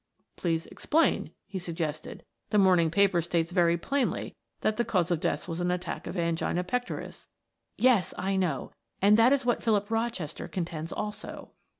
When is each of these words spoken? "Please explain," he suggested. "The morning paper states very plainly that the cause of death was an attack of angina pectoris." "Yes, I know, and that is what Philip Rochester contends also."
"Please 0.35 0.65
explain," 0.65 1.29
he 1.45 1.59
suggested. 1.59 2.25
"The 2.49 2.57
morning 2.57 2.89
paper 2.89 3.21
states 3.21 3.51
very 3.51 3.77
plainly 3.77 4.35
that 4.61 4.77
the 4.77 4.83
cause 4.83 5.11
of 5.11 5.19
death 5.19 5.47
was 5.47 5.59
an 5.59 5.69
attack 5.69 6.07
of 6.07 6.17
angina 6.17 6.63
pectoris." 6.63 7.27
"Yes, 7.77 8.11
I 8.17 8.35
know, 8.35 8.71
and 8.99 9.15
that 9.17 9.31
is 9.31 9.45
what 9.45 9.61
Philip 9.61 9.91
Rochester 9.91 10.47
contends 10.47 10.91
also." 10.91 11.51